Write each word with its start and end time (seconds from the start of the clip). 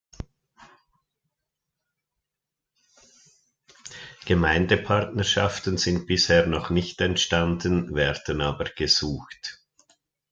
Gemeindepartnerschaften 4.25 5.77
sind 5.77 6.07
bisher 6.07 6.47
noch 6.47 6.71
nicht 6.71 6.99
entstanden, 7.01 7.93
werden 7.93 8.41
aber 8.41 8.63
gesucht. 8.63 9.61